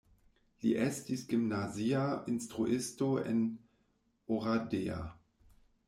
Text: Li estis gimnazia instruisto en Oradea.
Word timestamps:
Li 0.61 0.71
estis 0.85 1.25
gimnazia 1.33 2.01
instruisto 2.33 3.13
en 3.35 3.47
Oradea. 4.39 5.03